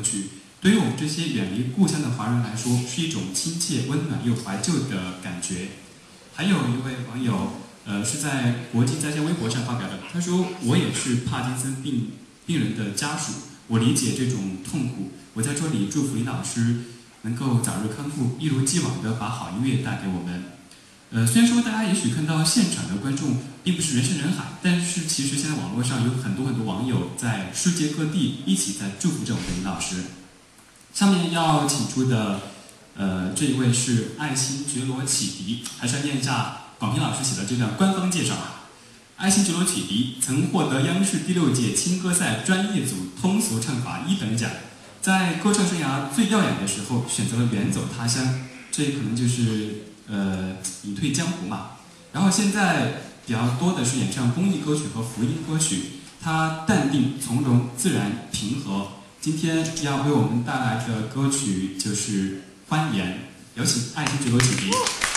[0.00, 0.24] 歌曲，
[0.62, 5.68] 对于我们这些远离故乡的华人来说，是一种亲切、温暖又怀旧的感觉。
[6.34, 7.52] 还有一位网友，
[7.84, 12.12] 呃，是在国际在线微博上发表的，他说：“我也是帕金森病
[12.46, 13.32] 病人的家属，
[13.68, 15.10] 我理解这种痛苦。
[15.34, 16.76] 我在这里祝福林老师
[17.22, 20.44] 能够早日康复，一如既往的把好音乐带给我们。”
[21.12, 30.02] 呃，虽然说大家也许看到现场的观众并不是人山人海，但是其实现在网络上有很多很多网友在世界各地一起在祝福着我们老师。
[30.92, 32.40] 下面要请出的，
[32.96, 38.66] 呃，这一位是爱新觉罗启迪，还是要念一下广平老师写的这段官方介绍啊。
[39.16, 44.50] 爱新觉罗启迪曾获得央视第六届青歌赛专业组通俗唱法一等奖，
[45.00, 48.40] 在歌唱生涯最耀眼的时候选择了远走他乡，
[48.72, 49.84] 这可能就是。
[50.12, 51.70] 呃，隐退江湖嘛，
[52.12, 52.94] 然后现在
[53.30, 55.82] 比较多的是演唱公益歌曲和福音歌曲，
[56.20, 58.88] 他淡定从容、自然平和。
[59.20, 62.32] 今天要为我们带来的歌曲就是
[62.68, 63.06] 《欢颜》，
[63.54, 65.09] 有请爱心主播请。